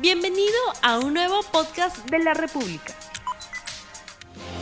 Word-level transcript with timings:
Bienvenido 0.00 0.56
a 0.80 0.98
un 0.98 1.12
nuevo 1.12 1.42
podcast 1.52 2.08
de 2.08 2.20
la 2.20 2.32
República. 2.32 2.94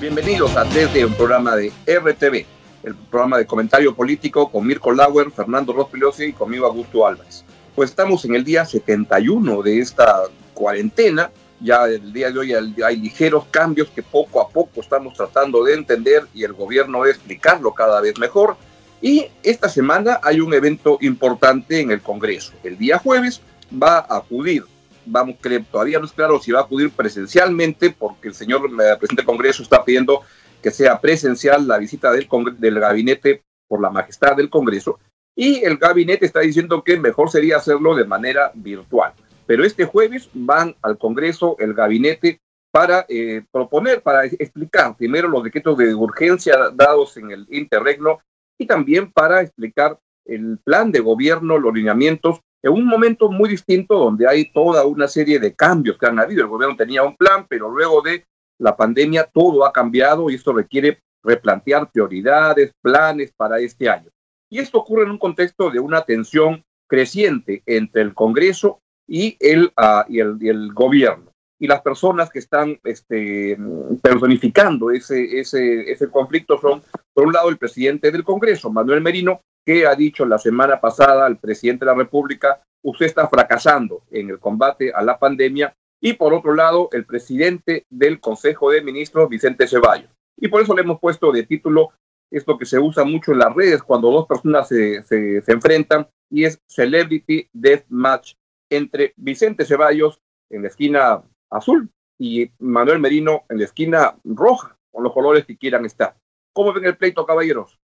Bienvenidos 0.01 0.57
a 0.57 0.65
Desde 0.65 1.05
un 1.05 1.15
programa 1.15 1.55
de 1.55 1.73
RTV, 1.87 2.45
el 2.83 2.97
programa 3.09 3.39
de 3.39 3.47
comentario 3.47 3.95
político 3.95 4.51
con 4.51 4.67
Mirko 4.67 4.91
Lauer, 4.91 5.31
Fernando 5.31 5.73
Rospilosi 5.73 6.25
y 6.25 6.33
conmigo 6.33 6.67
Augusto 6.67 7.07
Álvarez. 7.07 7.45
Pues 7.77 7.91
estamos 7.91 8.25
en 8.25 8.35
el 8.35 8.43
día 8.43 8.65
71 8.65 9.63
de 9.63 9.79
esta 9.79 10.25
cuarentena. 10.55 11.31
Ya 11.61 11.85
el 11.85 12.13
día 12.13 12.33
de 12.33 12.39
hoy 12.41 12.53
hay 12.53 12.97
ligeros 12.97 13.45
cambios 13.53 13.91
que 13.91 14.03
poco 14.03 14.41
a 14.41 14.49
poco 14.49 14.81
estamos 14.81 15.15
tratando 15.15 15.63
de 15.63 15.75
entender 15.75 16.27
y 16.35 16.43
el 16.43 16.53
gobierno 16.53 17.05
de 17.05 17.13
explicarlo 17.13 17.73
cada 17.75 18.01
vez 18.01 18.19
mejor. 18.19 18.57
Y 19.01 19.27
esta 19.45 19.69
semana 19.69 20.19
hay 20.25 20.41
un 20.41 20.53
evento 20.53 20.99
importante 21.01 21.81
en 21.81 21.93
el 21.93 22.03
Congreso. 22.03 22.55
El 22.65 22.77
día 22.77 22.99
jueves 22.99 23.41
va 23.73 23.99
a 23.99 24.17
acudir 24.17 24.65
vamos, 25.09 25.37
todavía 25.71 25.99
no 25.99 26.05
es 26.05 26.13
claro 26.13 26.41
si 26.41 26.53
va 26.53 26.61
a 26.61 26.63
acudir 26.63 26.91
presencialmente, 26.91 27.91
porque 27.91 28.29
el 28.29 28.35
señor 28.35 28.63
presidente 28.77 29.17
del 29.17 29.27
Congreso 29.27 29.63
está 29.63 29.85
pidiendo 29.85 30.23
que 30.63 30.71
sea 30.71 31.01
presencial 31.01 31.67
la 31.67 31.79
visita 31.79 32.13
del, 32.13 32.29
del 32.59 32.81
gabinete 32.81 33.43
por 33.67 33.81
la 33.81 33.91
majestad 33.91 34.37
del 34.37 34.51
Congreso, 34.51 34.99
y 35.37 35.65
el 35.65 35.77
gabinete 35.77 36.27
está 36.27 36.41
diciendo 36.41 36.83
que 36.83 36.99
mejor 36.99 37.31
sería 37.31 37.59
hacerlo 37.59 37.95
de 37.95 38.05
manera 38.05 38.51
virtual. 38.55 39.13
Pero 39.47 39.65
este 39.65 39.85
jueves 39.85 40.29
van 40.35 40.75
al 40.83 40.99
Congreso 40.99 41.57
el 41.59 41.75
gabinete 41.75 42.41
para 42.71 43.07
eh, 43.09 43.43
proponer, 43.51 44.03
para 44.03 44.25
explicar 44.25 44.97
primero 44.97 45.29
los 45.29 45.43
decretos 45.43 45.79
de 45.79 45.95
urgencia 45.95 46.71
dados 46.75 47.17
en 47.17 47.31
el 47.31 47.47
interregno 47.51 48.19
y 48.59 48.67
también 48.67 49.11
para 49.13 49.41
explicar 49.41 49.99
el 50.25 50.59
plan 50.59 50.93
de 50.93 51.01
gobierno, 51.01 51.57
los 51.57 51.73
lineamientos 51.73 52.41
en 52.63 52.73
un 52.73 52.87
momento 52.87 53.31
muy 53.31 53.49
distinto 53.49 53.95
donde 53.99 54.29
hay 54.29 54.51
toda 54.51 54.85
una 54.85 55.09
serie 55.09 55.39
de 55.39 55.55
cambios 55.55 55.97
que 55.99 56.07
han 56.07 56.19
habido. 56.19 56.43
El 56.43 56.49
gobierno 56.49 56.77
tenía 56.77 57.03
un 57.03 57.17
plan, 57.17 57.47
pero 57.49 57.71
luego 57.71 58.03
de 58.03 58.27
la 58.59 58.77
pandemia 58.77 59.25
todo 59.25 59.65
ha 59.65 59.73
cambiado 59.73 60.29
y 60.29 60.35
esto 60.35 60.53
requiere 60.53 61.01
replantear 61.23 61.91
prioridades, 61.91 62.73
planes 62.81 63.33
para 63.37 63.59
este 63.61 63.89
año. 63.89 64.11
Y 64.51 64.59
esto 64.59 64.79
ocurre 64.79 65.05
en 65.05 65.11
un 65.11 65.19
contexto 65.19 65.71
de 65.71 65.79
una 65.79 66.03
tensión 66.03 66.65
creciente 66.89 67.63
entre 67.67 68.03
el 68.03 68.15
Congreso 68.15 68.81
y 69.07 69.37
el, 69.41 69.73
ah, 69.77 70.05
y 70.09 70.21
el, 70.21 70.73
gobierno. 70.73 71.33
Y 71.61 71.67
las 71.67 71.83
personas 71.83 72.31
que 72.31 72.39
están 72.39 72.79
este, 72.85 73.59
personificando 74.03 74.91
ese, 74.91 75.41
ese, 75.41 75.91
ese 75.91 76.09
conflicto 76.09 76.59
son, 76.61 76.83
por 77.13 77.27
un 77.27 77.33
lado, 77.33 77.49
el 77.49 77.59
presidente 77.59 78.11
del 78.11 78.25
Congreso, 78.25 78.71
Manuel 78.71 79.01
Merino, 79.01 79.43
que 79.65 79.87
ha 79.87 79.95
dicho 79.95 80.25
la 80.25 80.39
semana 80.39 80.81
pasada 80.81 81.27
al 81.27 81.39
presidente 81.39 81.85
de 81.85 81.91
la 81.93 81.97
República, 81.97 82.63
usted 82.83 83.07
está 83.07 83.29
fracasando 83.29 84.03
en 84.11 84.31
el 84.31 84.39
combate 84.39 84.93
a 84.93 85.03
la 85.03 85.19
pandemia, 85.19 85.75
y 86.01 86.13
por 86.13 86.33
otro 86.33 86.55
lado, 86.55 86.89
el 86.93 87.05
presidente 87.05 87.85
del 87.91 88.21
Consejo 88.21 88.71
de 88.71 88.83
Ministros, 88.83 89.29
Vicente 89.29 89.67
Ceballos. 89.67 90.11
Y 90.37 90.49
por 90.49 90.63
eso 90.63 90.75
le 90.75 90.83
hemos 90.83 91.01
puesto 91.01 91.33
de 91.33 91.43
título 91.43 91.91
esto 92.31 92.59
que 92.59 92.67
se 92.67 92.79
usa 92.79 93.05
mucho 93.05 93.33
en 93.33 93.39
las 93.39 93.55
redes 93.55 93.83
cuando 93.83 94.11
dos 94.11 94.27
personas 94.27 94.69
se, 94.69 95.03
se, 95.05 95.43
enfrentan, 95.47 96.09
y 96.31 96.45
es 96.45 96.61
Celebrity 96.69 97.49
Death 97.53 97.87
Match 97.89 98.35
entre 98.71 99.15
Vicente 99.17 99.65
Ceballos 99.65 100.21
en 100.51 100.63
la 100.63 100.69
esquina 100.69 101.23
azul 101.51 101.91
y 102.19 102.51
Manuel 102.59 102.99
Merino 102.99 103.45
en 103.49 103.59
la 103.59 103.65
esquina 103.65 104.17
roja, 104.25 104.77
con 104.93 105.05
los 105.05 105.13
colores 105.13 105.47
que 105.47 105.57
quieran 105.57 105.85
estar. 105.85 106.17
¿Cómo 106.53 106.73
ven 106.73 106.85
el 106.85 106.97
pleito, 106.97 107.25
caballeros? 107.25 107.79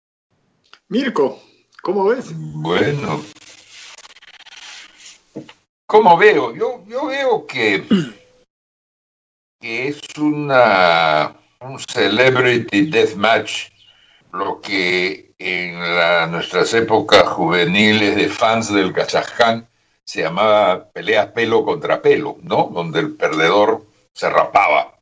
Mirko, 0.90 1.40
¿Cómo 1.82 2.06
ves? 2.06 2.32
Bueno. 2.36 3.22
¿Cómo 5.88 6.16
veo? 6.18 6.56
Yo, 6.56 6.84
yo 6.88 7.08
veo 7.08 7.48
que, 7.48 7.84
que 9.60 9.88
es 9.88 10.00
una, 10.18 11.36
un 11.60 11.80
celebrity 11.80 12.86
deathmatch, 12.86 13.70
lo 14.32 14.62
que 14.62 15.34
en 15.40 16.32
nuestras 16.32 16.74
épocas 16.76 17.28
juveniles 17.28 18.16
de 18.16 18.30
fans 18.30 18.72
del 18.72 18.94
Kazajstán 18.94 19.68
se 20.06 20.22
llamaba 20.22 20.88
pelea 20.92 21.34
pelo 21.34 21.66
contra 21.66 22.02
pelo, 22.02 22.38
¿no? 22.44 22.70
Donde 22.72 23.00
el 23.00 23.16
perdedor 23.16 23.86
se 24.14 24.30
rapaba 24.30 25.00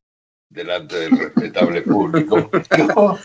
delante 0.50 0.96
del 0.96 1.20
respetable 1.20 1.82
público. 1.82 2.50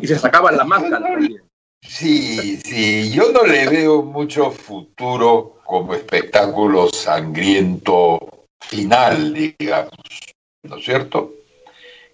y 0.00 0.06
se 0.06 0.18
sacaba 0.18 0.52
la 0.52 0.64
máscara 0.64 1.00
también. 1.00 1.45
Sí, 1.88 2.58
sí, 2.64 3.10
yo 3.12 3.32
no 3.32 3.44
le 3.44 3.68
veo 3.68 4.02
mucho 4.02 4.50
futuro 4.50 5.60
como 5.64 5.94
espectáculo 5.94 6.88
sangriento 6.88 8.46
final, 8.60 9.32
digamos, 9.32 9.92
¿no 10.64 10.76
es 10.76 10.84
cierto? 10.84 11.32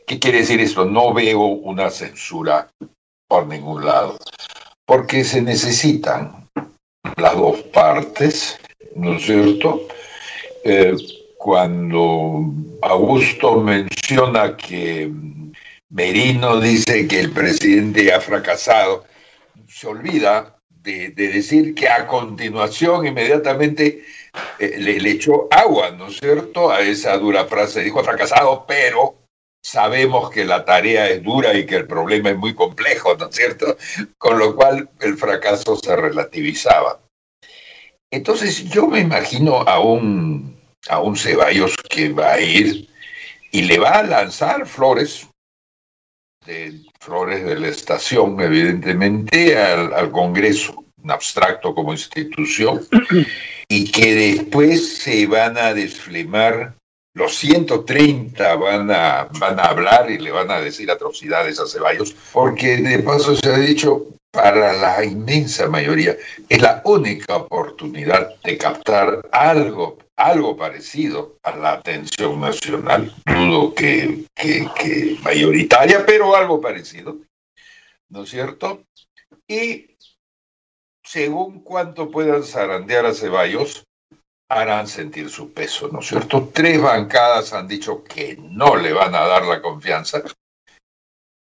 ¿Qué 0.06 0.18
quiere 0.18 0.38
decir 0.38 0.60
esto? 0.60 0.84
No 0.84 1.12
veo 1.12 1.40
una 1.40 1.90
censura 1.90 2.68
por 3.28 3.46
ningún 3.46 3.84
lado, 3.84 4.18
porque 4.84 5.24
se 5.24 5.40
necesitan 5.40 6.48
las 7.16 7.36
dos 7.36 7.62
partes, 7.62 8.58
¿no 8.94 9.16
es 9.16 9.24
cierto? 9.24 9.88
Eh, 10.64 10.94
cuando 11.38 12.44
Augusto 12.82 13.56
menciona 13.56 14.56
que 14.56 15.10
Merino 15.88 16.60
dice 16.60 17.08
que 17.08 17.20
el 17.20 17.32
presidente 17.32 18.12
ha 18.12 18.20
fracasado, 18.20 19.04
se 19.72 19.86
olvida 19.86 20.58
de, 20.68 21.10
decir 21.10 21.74
que 21.74 21.88
a 21.88 22.06
continuación 22.06 23.06
inmediatamente 23.06 24.04
eh, 24.58 24.78
le, 24.78 25.10
echó 25.10 25.48
agua, 25.50 25.90
¿no 25.92 26.08
es 26.08 26.18
cierto?, 26.18 26.70
a 26.70 26.80
esa 26.80 27.16
dura 27.16 27.46
frase. 27.46 27.82
Dijo 27.82 28.02
fracasado, 28.04 28.66
pero 28.66 29.16
sabemos 29.62 30.30
que 30.30 30.44
la 30.44 30.64
tarea 30.64 31.08
es 31.08 31.22
dura 31.22 31.54
y 31.54 31.64
que 31.64 31.76
el 31.76 31.86
problema 31.86 32.30
es 32.30 32.36
muy 32.36 32.54
complejo, 32.54 33.16
¿no 33.16 33.28
es 33.28 33.36
cierto? 33.36 33.76
Con 34.18 34.38
lo 34.38 34.54
cual 34.56 34.90
el 35.00 35.16
fracaso 35.16 35.76
se 35.76 35.96
relativizaba. 35.96 37.00
Entonces 38.10 38.68
yo 38.68 38.88
me 38.88 39.00
imagino 39.00 39.62
a 39.62 39.80
un, 39.80 40.60
a 40.88 41.00
un 41.00 41.16
Ceballos 41.16 41.74
que 41.88 42.12
va 42.12 42.32
a 42.32 42.40
ir 42.40 42.88
y 43.50 43.62
le 43.62 43.78
va 43.78 43.90
a 43.90 44.02
lanzar 44.02 44.66
flores 44.66 45.28
de 46.44 46.82
Flores 47.02 47.44
de 47.44 47.58
la 47.58 47.66
Estación, 47.66 48.40
evidentemente, 48.40 49.58
al, 49.58 50.12
Congreso, 50.12 50.84
un 51.02 51.10
abstracto 51.10 51.74
como 51.74 51.92
institución, 51.92 52.86
y 53.68 53.90
que 53.90 54.14
después 54.14 54.98
se 54.98 55.26
van 55.26 55.58
a 55.58 55.74
desflemar, 55.74 56.76
los 57.14 57.34
130 57.34 58.54
van 58.54 58.92
a, 58.92 59.28
van 59.40 59.58
a 59.58 59.64
hablar 59.64 60.12
y 60.12 60.18
le 60.18 60.30
van 60.30 60.52
a 60.52 60.60
decir 60.60 60.92
atrocidades 60.92 61.58
a 61.58 61.66
Ceballos, 61.66 62.14
porque 62.32 62.76
de 62.76 63.00
paso 63.00 63.34
se 63.34 63.48
ha 63.48 63.58
dicho, 63.58 64.06
para 64.32 64.72
la 64.72 65.04
inmensa 65.04 65.68
mayoría, 65.68 66.16
es 66.48 66.60
la 66.60 66.80
única 66.84 67.36
oportunidad 67.36 68.34
de 68.42 68.58
captar 68.58 69.28
algo 69.30 69.98
algo 70.16 70.56
parecido 70.56 71.38
a 71.42 71.56
la 71.56 71.72
atención 71.72 72.40
nacional, 72.40 73.12
dudo 73.26 73.74
que, 73.74 74.24
que, 74.34 75.18
mayoritaria, 75.22 76.04
pero 76.06 76.36
algo 76.36 76.60
parecido, 76.60 77.18
¿no 78.08 78.22
es 78.22 78.30
cierto? 78.30 78.84
Y 79.48 79.96
según 81.02 81.62
cuánto 81.64 82.10
puedan 82.10 82.44
zarandear 82.44 83.06
a 83.06 83.14
Ceballos, 83.14 83.84
harán 84.48 84.86
sentir 84.86 85.30
su 85.30 85.52
peso, 85.52 85.88
¿no 85.88 86.00
es 86.00 86.08
cierto? 86.08 86.50
Tres 86.52 86.80
bancadas 86.80 87.52
han 87.52 87.66
dicho 87.66 88.04
que 88.04 88.36
no 88.38 88.76
le 88.76 88.92
van 88.92 89.14
a 89.14 89.26
dar 89.26 89.44
la 89.46 89.62
confianza. 89.62 90.22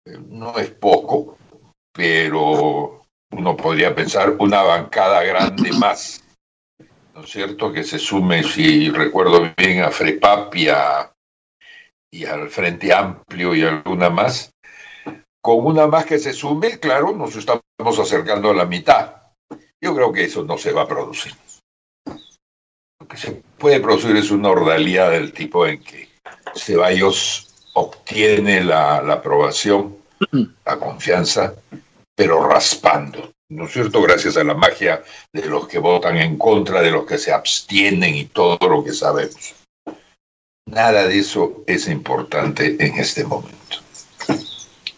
No 0.05 0.57
es 0.57 0.69
poco, 0.69 1.37
pero 1.93 3.05
uno 3.31 3.57
podría 3.57 3.93
pensar 3.93 4.35
una 4.39 4.61
bancada 4.63 5.23
grande 5.23 5.71
más 5.73 6.23
¿no 7.19 7.25
es 7.25 7.31
cierto? 7.31 7.73
Que 7.73 7.83
se 7.83 7.99
sume, 7.99 8.43
si 8.43 8.89
recuerdo 8.89 9.51
bien, 9.57 9.83
a 9.83 9.91
FREPAP 9.91 10.55
y, 10.55 10.69
al 12.25 12.49
Frente 12.49 12.93
Amplio 12.93 13.53
y 13.53 13.63
alguna 13.63 14.09
más. 14.09 14.51
Con 15.41 15.65
una 15.65 15.85
más 15.85 16.05
que 16.05 16.17
se 16.17 16.31
sume, 16.31 16.79
claro, 16.79 17.11
nos 17.11 17.35
estamos 17.35 17.99
acercando 17.99 18.51
a 18.51 18.53
la 18.53 18.65
mitad. 18.65 19.15
Yo 19.81 19.93
creo 19.93 20.13
que 20.13 20.23
eso 20.23 20.45
no 20.45 20.57
se 20.57 20.71
va 20.71 20.83
a 20.83 20.87
producir. 20.87 21.33
Lo 22.05 23.07
que 23.07 23.17
se 23.17 23.31
puede 23.57 23.81
producir 23.81 24.15
es 24.15 24.31
una 24.31 24.49
ordalidad 24.49 25.11
del 25.11 25.33
tipo 25.33 25.67
en 25.67 25.83
que 25.83 26.07
Ceballos 26.55 27.53
obtiene 27.73 28.63
la 28.63 28.99
aprobación, 28.99 29.97
la 30.65 30.79
confianza, 30.79 31.53
pero 32.15 32.47
raspando. 32.47 33.31
¿no 33.49 33.65
es 33.65 33.71
cierto? 33.71 34.01
Gracias 34.01 34.37
a 34.37 34.43
la 34.43 34.53
magia 34.53 35.03
de 35.33 35.45
los 35.47 35.67
que 35.67 35.79
votan 35.79 36.17
en 36.17 36.37
contra, 36.37 36.81
de 36.81 36.91
los 36.91 37.05
que 37.05 37.17
se 37.17 37.33
abstienen 37.33 38.15
y 38.15 38.25
todo 38.25 38.69
lo 38.69 38.83
que 38.83 38.93
sabemos. 38.93 39.55
Nada 40.67 41.07
de 41.07 41.19
eso 41.19 41.63
es 41.65 41.87
importante 41.87 42.77
en 42.79 42.95
este 42.95 43.23
momento. 43.23 43.57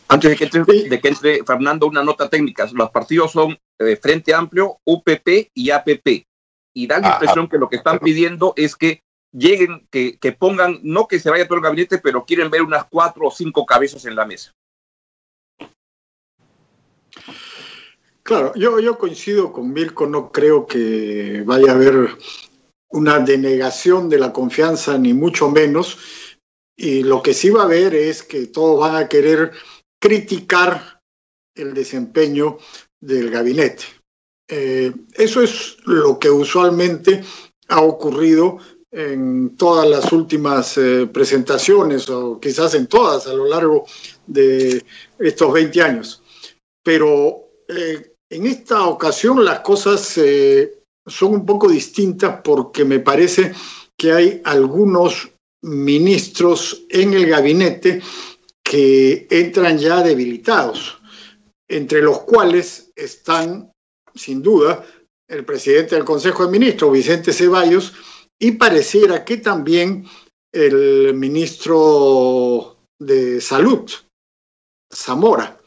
Antes 0.09 0.31
de 0.31 0.35
que 0.35 0.43
entre, 0.43 0.89
de 0.89 0.99
que 0.99 1.07
entre 1.07 1.43
Fernando, 1.45 1.87
una 1.87 2.03
nota 2.03 2.29
técnica. 2.29 2.67
Los 2.73 2.91
partidos 2.91 3.31
son 3.31 3.57
eh, 3.79 3.95
Frente 3.95 4.33
Amplio, 4.33 4.79
UPP 4.83 5.49
y 5.53 5.71
APP. 5.71 6.25
Y 6.73 6.87
da 6.87 6.99
la 6.99 7.13
impresión 7.13 7.47
que 7.47 7.57
lo 7.57 7.69
que 7.69 7.77
están 7.77 7.99
pidiendo 7.99 8.53
es 8.57 8.75
que 8.75 9.01
lleguen, 9.31 9.87
que, 9.89 10.17
que 10.19 10.33
pongan, 10.33 10.79
no 10.83 11.07
que 11.07 11.19
se 11.19 11.29
vaya 11.29 11.45
todo 11.45 11.57
el 11.57 11.63
gabinete, 11.63 11.99
pero 11.99 12.25
quieren 12.25 12.49
ver 12.49 12.63
unas 12.63 12.85
cuatro 12.89 13.27
o 13.27 13.31
cinco 13.31 13.65
cabezas 13.65 14.03
en 14.05 14.15
la 14.17 14.25
mesa. 14.25 14.51
Claro, 18.23 18.53
yo, 18.55 18.79
yo 18.79 18.97
coincido 18.97 19.51
con 19.51 19.73
Mirko, 19.73 20.05
no 20.05 20.31
creo 20.31 20.67
que 20.67 21.43
vaya 21.45 21.71
a 21.71 21.75
haber 21.75 22.09
una 22.89 23.19
denegación 23.19 24.09
de 24.09 24.19
la 24.19 24.31
confianza, 24.31 24.97
ni 24.97 25.13
mucho 25.13 25.49
menos. 25.49 25.97
Y 26.77 27.03
lo 27.03 27.21
que 27.21 27.33
sí 27.33 27.49
va 27.49 27.61
a 27.61 27.65
haber 27.65 27.95
es 27.95 28.23
que 28.23 28.47
todos 28.47 28.79
van 28.79 28.95
a 28.95 29.07
querer 29.07 29.51
criticar 29.99 31.01
el 31.55 31.73
desempeño 31.73 32.57
del 32.99 33.29
gabinete. 33.29 33.83
Eh, 34.49 34.91
eso 35.13 35.41
es 35.41 35.77
lo 35.85 36.19
que 36.19 36.29
usualmente 36.29 37.23
ha 37.69 37.81
ocurrido 37.81 38.57
en 38.91 39.55
todas 39.55 39.87
las 39.87 40.11
últimas 40.11 40.77
eh, 40.77 41.07
presentaciones 41.11 42.09
o 42.09 42.39
quizás 42.39 42.73
en 42.75 42.87
todas 42.87 43.27
a 43.27 43.33
lo 43.33 43.47
largo 43.47 43.85
de 44.27 44.83
estos 45.19 45.53
20 45.53 45.81
años. 45.81 46.21
Pero 46.83 47.51
eh, 47.69 48.10
en 48.31 48.45
esta 48.45 48.87
ocasión 48.87 49.43
las 49.43 49.59
cosas 49.59 50.17
eh, 50.17 50.79
son 51.05 51.33
un 51.33 51.45
poco 51.45 51.67
distintas 51.67 52.39
porque 52.43 52.85
me 52.85 52.99
parece 52.99 53.53
que 53.97 54.13
hay 54.13 54.41
algunos 54.45 55.29
ministros 55.63 56.83
en 56.89 57.13
el 57.13 57.27
gabinete 57.27 58.01
que 58.63 59.27
entran 59.29 59.77
ya 59.77 60.01
debilitados, 60.01 60.97
entre 61.69 62.01
los 62.01 62.21
cuales 62.21 62.91
están, 62.95 63.71
sin 64.15 64.41
duda, 64.41 64.85
el 65.27 65.43
presidente 65.43 65.95
del 65.95 66.05
Consejo 66.05 66.45
de 66.45 66.51
Ministros, 66.51 66.93
Vicente 66.93 67.33
Ceballos, 67.33 67.93
y 68.39 68.53
pareciera 68.53 69.25
que 69.25 69.37
también 69.37 70.05
el 70.53 71.13
ministro 71.13 72.77
de 72.97 73.41
Salud, 73.41 73.91
Zamora. 74.91 75.60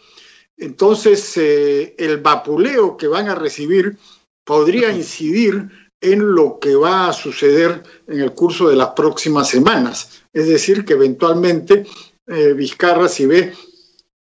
Entonces, 0.56 1.36
eh, 1.36 1.94
el 1.98 2.18
vapuleo 2.18 2.96
que 2.96 3.08
van 3.08 3.28
a 3.28 3.34
recibir 3.34 3.96
podría 4.44 4.92
incidir 4.92 5.68
en 6.00 6.34
lo 6.34 6.58
que 6.60 6.76
va 6.76 7.08
a 7.08 7.12
suceder 7.12 7.82
en 8.06 8.20
el 8.20 8.32
curso 8.32 8.68
de 8.68 8.76
las 8.76 8.90
próximas 8.90 9.48
semanas. 9.48 10.22
Es 10.32 10.46
decir, 10.48 10.84
que 10.84 10.92
eventualmente 10.92 11.86
eh, 12.26 12.52
Vizcarra, 12.52 13.08
si 13.08 13.26
ve 13.26 13.54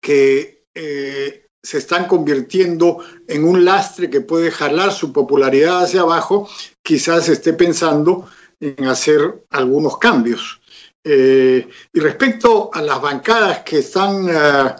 que 0.01 0.65
eh, 0.73 1.45
se 1.61 1.77
están 1.77 2.05
convirtiendo 2.05 2.99
en 3.27 3.43
un 3.43 3.65
lastre 3.65 4.09
que 4.09 4.21
puede 4.21 4.49
jalar 4.49 4.91
su 4.91 5.11
popularidad 5.13 5.83
hacia 5.83 6.01
abajo, 6.01 6.49
quizás 6.81 7.29
esté 7.29 7.53
pensando 7.53 8.27
en 8.59 8.85
hacer 8.85 9.45
algunos 9.49 9.97
cambios. 9.97 10.61
Eh, 11.03 11.67
y 11.93 11.99
respecto 11.99 12.69
a 12.73 12.81
las 12.81 13.01
bancadas 13.01 13.59
que 13.59 13.79
están 13.79 14.25
uh, 14.25 14.75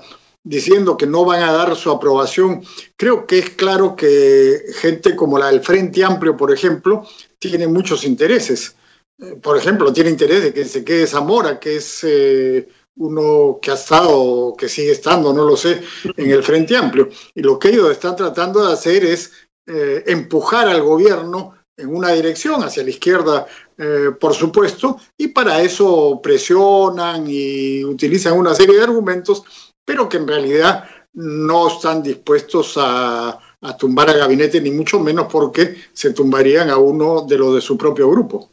diciendo 0.50 0.98
que 0.98 1.06
no 1.06 1.26
van 1.26 1.44
a 1.44 1.52
dar 1.52 1.76
su 1.76 1.92
aprobación, 1.92 2.64
creo 2.98 3.28
que 3.28 3.38
es 3.38 3.52
claro 3.52 3.96
que 3.96 4.60
gente 4.74 5.16
como 5.16 5.38
la 5.38 5.52
del 5.52 5.62
Frente 5.62 6.04
Amplio, 6.04 6.36
por 6.36 6.52
ejemplo, 6.52 7.06
tiene 7.38 7.68
muchos 7.68 8.04
intereses. 8.04 8.76
Eh, 9.20 9.36
por 9.36 9.56
ejemplo, 9.58 9.94
tiene 9.94 10.10
interés 10.10 10.42
de 10.42 10.52
que 10.52 10.66
se 10.66 10.84
quede 10.84 11.06
Zamora, 11.06 11.60
que 11.60 11.76
es 11.76 12.00
eh, 12.04 12.68
uno 12.96 13.60
que 13.62 13.70
ha 13.70 13.76
estado, 13.76 14.56
que 14.58 14.68
sigue 14.68 14.92
estando, 14.92 15.32
no 15.34 15.46
lo 15.46 15.56
sé, 15.56 15.82
en 16.18 16.32
el 16.32 16.42
Frente 16.42 16.76
Amplio. 16.76 17.10
Y 17.36 17.44
lo 17.44 17.60
que 17.60 17.70
ellos 17.70 17.92
están 17.92 18.16
tratando 18.16 18.66
de 18.66 18.74
hacer 18.74 19.06
es 19.06 19.32
eh, 19.68 20.04
empujar 20.08 20.68
al 20.68 20.82
gobierno 20.82 21.54
en 21.78 21.96
una 21.96 22.10
dirección, 22.12 22.64
hacia 22.64 22.84
la 22.84 22.90
izquierda, 22.90 23.48
por 24.20 24.34
supuesto, 24.34 25.00
y 25.18 25.30
para 25.30 25.62
eso 25.62 26.20
presionan 26.22 27.24
y 27.26 27.86
utilizan 27.86 28.38
una 28.38 28.54
serie 28.54 28.76
de 28.76 28.84
argumentos, 28.84 29.44
pero 29.90 30.08
que 30.08 30.18
en 30.18 30.28
realidad 30.28 30.88
no 31.14 31.68
están 31.68 32.04
dispuestos 32.04 32.76
a, 32.78 33.40
a 33.60 33.76
tumbar 33.76 34.08
al 34.08 34.20
gabinete, 34.20 34.62
ni 34.62 34.70
mucho 34.70 35.00
menos 35.00 35.26
porque 35.32 35.78
se 35.94 36.14
tumbarían 36.14 36.70
a 36.70 36.78
uno 36.78 37.24
de 37.24 37.40
los 37.40 37.56
de 37.56 37.62
su 37.62 37.76
propio 37.76 38.08
grupo. 38.08 38.52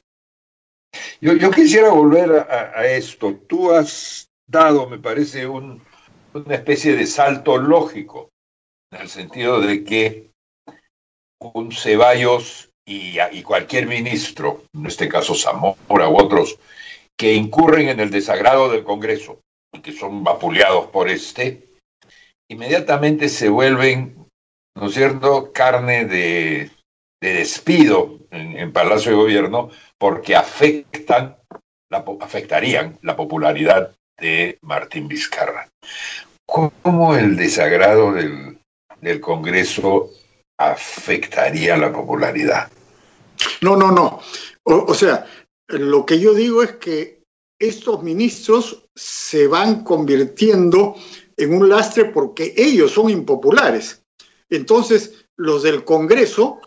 Yo, 1.21 1.51
quisiera 1.51 1.91
volver 1.91 2.33
a, 2.33 2.73
a, 2.75 2.87
esto. 2.87 3.35
Tú 3.47 3.71
has 3.71 4.31
dado, 4.47 4.89
me 4.89 4.99
parece, 4.99 5.47
un, 5.47 5.83
una 6.33 6.55
especie 6.55 6.97
de 6.97 7.07
salto 7.07 7.59
lógico, 7.59 8.31
en 8.91 9.03
el 9.03 9.09
sentido 9.11 9.61
de 9.61 9.85
que 9.85 10.31
un 11.39 11.71
Ceballos 11.71 12.71
y, 12.87 13.19
y, 13.31 13.43
cualquier 13.43 13.87
ministro, 13.87 14.63
en 14.73 14.87
este 14.87 15.07
caso 15.07 15.35
Zamora 15.35 16.09
u 16.09 16.17
otros, 16.17 16.59
que 17.15 17.35
incurren 17.35 17.91
en 17.91 18.01
el 18.01 18.09
desagrado 18.09 18.71
del 18.71 18.85
Congreso 18.85 19.41
que 19.83 19.93
son 19.93 20.25
vapuleados 20.25 20.87
por 20.87 21.09
este, 21.09 21.69
inmediatamente 22.49 23.29
se 23.29 23.49
vuelven, 23.49 24.27
¿no 24.77 24.87
es 24.87 24.95
cierto?, 24.95 25.53
carne 25.53 26.05
de, 26.05 26.71
de 27.21 27.33
despido 27.33 28.19
en, 28.31 28.73
Palacio 28.73 29.13
de 29.13 29.17
Gobierno 29.17 29.71
porque 29.99 30.37
afectan, 30.37 31.37
afectarían 32.21 32.99
la 33.03 33.17
popularidad 33.17 33.95
de 34.19 34.59
Martín 34.63 35.09
Vizcarra. 35.09 35.69
¿Cómo 36.47 37.17
el 37.17 37.37
desagrado 37.37 38.13
del, 38.13 38.59
del 39.01 39.21
Congreso 39.21 40.11
afectaría 40.59 41.77
la 41.77 41.93
popularidad? 41.93 42.71
No, 43.61 43.77
no, 43.77 43.91
no. 43.91 44.21
O, 44.65 44.95
sea, 44.95 45.27
lo 45.69 46.07
que 46.07 46.19
yo 46.19 46.35
digo 46.35 46.63
es 46.63 46.73
que 46.73 47.16
estos 47.59 48.03
ministros 48.03 48.85
se 48.95 49.47
van 49.47 49.83
convirtiendo 49.83 50.95
en 51.37 51.55
un 51.55 51.69
lastre 51.69 52.07
porque 52.07 52.55
ellos 52.57 52.93
son 52.93 53.11
impopulares. 53.11 54.03
Entonces, 54.51 55.27
los 55.37 55.63
del 55.63 55.85
Congreso 55.85 56.61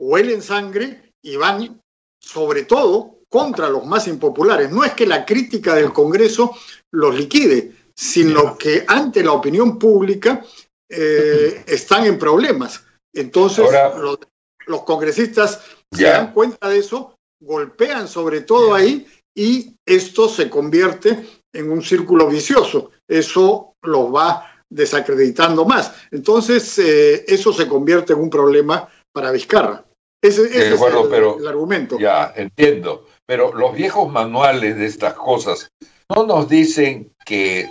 huelen 0.00 0.42
sangre 0.42 1.12
y 1.22 1.36
van, 1.36 1.80
sobre 2.20 2.64
todo, 2.64 3.18
contra 3.28 3.68
los 3.68 3.84
más 3.84 4.06
impopulares. 4.06 4.70
No 4.70 4.84
es 4.84 4.92
que 4.92 5.06
la 5.06 5.24
crítica 5.26 5.74
del 5.74 5.92
Congreso 5.92 6.56
los 6.92 7.14
liquide, 7.14 7.72
sino 7.96 8.56
que 8.56 8.84
ante 8.86 9.22
la 9.24 9.32
opinión 9.32 9.78
pública 9.78 10.44
eh, 10.88 11.64
están 11.66 12.06
en 12.06 12.18
problemas. 12.18 12.84
Entonces, 13.12 13.64
Ahora, 13.64 13.98
los, 13.98 14.18
los, 14.66 14.82
congresistas 14.82 15.62
ya. 15.90 15.98
se 15.98 16.04
dan 16.04 16.32
cuenta 16.32 16.68
de 16.68 16.78
eso, 16.78 17.16
golpean 17.40 18.08
sobre 18.08 18.40
todo 18.42 18.74
ahí 18.74 19.06
y 19.36 19.76
esto 19.84 20.28
se 20.28 20.48
convierte 20.48 21.26
en 21.52 21.70
un 21.70 21.82
círculo 21.82 22.28
vicioso. 22.28 22.90
Eso 23.08 23.74
los 23.82 24.14
va 24.14 24.50
desacreditando 24.70 25.64
más. 25.64 25.92
Entonces, 26.10 26.78
eh, 26.78 27.24
eso 27.26 27.52
se 27.52 27.68
convierte 27.68 28.12
en 28.12 28.20
un 28.20 28.30
problema 28.30 28.88
para 29.12 29.30
Vizcarra. 29.30 29.84
Ese, 30.22 30.42
ese 30.46 30.74
eh, 30.74 30.76
bueno, 30.76 31.00
es 31.00 31.04
el, 31.04 31.10
pero, 31.10 31.38
el, 31.38 31.46
argumento. 31.46 31.98
Ya, 31.98 32.32
entiendo. 32.34 33.06
Pero 33.26 33.52
los 33.52 33.74
viejos 33.74 34.10
manuales 34.10 34.76
de 34.76 34.86
estas 34.86 35.14
cosas 35.14 35.68
no 36.14 36.26
nos 36.26 36.48
dicen 36.48 37.12
que, 37.24 37.70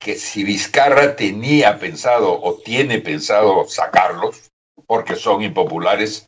que 0.00 0.16
si 0.16 0.44
Vizcarra 0.44 1.16
tenía 1.16 1.78
pensado 1.78 2.40
o 2.40 2.54
tiene 2.54 3.00
pensado 3.00 3.64
sacarlos, 3.68 4.50
porque 4.86 5.16
son 5.16 5.42
impopulares, 5.42 6.26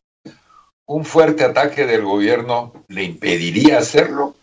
un 0.88 1.04
fuerte 1.04 1.44
ataque 1.44 1.84
del 1.84 2.02
gobierno 2.02 2.72
le 2.88 3.02
impediría 3.02 3.78
hacerlo, 3.78 4.34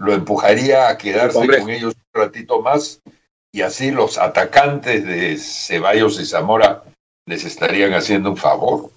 lo 0.00 0.14
empujaría 0.14 0.88
a 0.88 0.96
quedarse 0.96 1.46
con 1.46 1.68
ellos 1.68 1.94
un 1.94 2.22
ratito 2.22 2.62
más 2.62 3.02
y 3.52 3.60
así 3.60 3.90
los 3.90 4.16
atacantes 4.16 5.04
de 5.04 5.36
Ceballos 5.36 6.18
y 6.18 6.24
Zamora 6.24 6.84
les 7.26 7.44
estarían 7.44 7.92
haciendo 7.92 8.30
un 8.30 8.36
favor. 8.36 8.90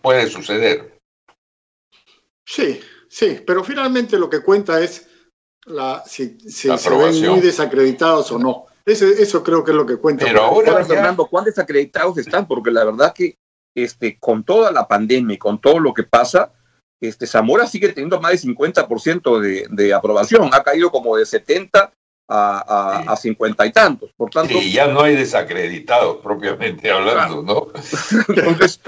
Puede 0.00 0.28
suceder. 0.28 0.98
Sí, 2.46 2.80
sí, 3.08 3.42
pero 3.46 3.62
finalmente 3.62 4.18
lo 4.18 4.30
que 4.30 4.40
cuenta 4.40 4.80
es 4.80 5.06
la, 5.66 6.02
si, 6.06 6.38
si 6.48 6.68
la 6.68 6.78
se 6.78 6.90
ven 6.90 7.28
muy 7.28 7.40
desacreditados 7.40 8.32
o 8.32 8.38
no. 8.38 8.66
Eso, 8.86 9.06
eso, 9.06 9.42
creo 9.42 9.64
que 9.64 9.72
es 9.72 9.76
lo 9.76 9.86
que 9.86 9.96
cuenta. 9.96 10.24
Pero 10.24 10.42
ahora, 10.42 10.72
ahora 10.72 10.84
Fernando, 10.84 11.26
¿cuán 11.26 11.44
desacreditados 11.44 12.16
están? 12.16 12.46
Porque 12.46 12.70
la 12.70 12.84
verdad 12.84 13.12
que 13.14 13.36
este, 13.74 14.18
con 14.18 14.44
toda 14.44 14.72
la 14.72 14.88
pandemia 14.88 15.34
y 15.34 15.38
con 15.38 15.60
todo 15.60 15.78
lo 15.78 15.92
que 15.92 16.04
pasa, 16.04 16.52
este, 17.00 17.26
Zamora 17.26 17.66
sigue 17.66 17.88
teniendo 17.88 18.20
más 18.20 18.32
de 18.32 18.48
50% 18.50 19.38
de, 19.40 19.66
de 19.70 19.94
aprobación. 19.94 20.50
Ha 20.52 20.62
caído 20.62 20.90
como 20.90 21.16
de 21.16 21.26
70 21.26 21.92
a, 22.28 23.04
a, 23.06 23.12
a, 23.12 23.16
cincuenta 23.16 23.66
y 23.66 23.72
tantos. 23.72 24.10
Por 24.16 24.30
tanto, 24.30 24.54
y 24.54 24.72
ya 24.72 24.86
no 24.86 25.02
hay 25.02 25.14
desacreditados 25.14 26.18
propiamente 26.22 26.90
hablando, 26.90 27.42
¿no? 27.42 27.66
Entonces, 28.28 28.80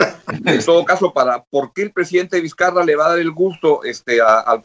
en 0.45 0.65
todo 0.65 0.85
caso, 0.85 1.13
para 1.13 1.45
¿por 1.45 1.73
qué 1.73 1.83
el 1.83 1.93
presidente 1.93 2.41
Vizcarra 2.41 2.85
le 2.85 2.97
va 2.97 3.07
a 3.07 3.11
dar 3.11 3.19
el 3.19 3.31
gusto 3.31 3.85
este, 3.85 4.21
a, 4.21 4.41
al 4.41 4.63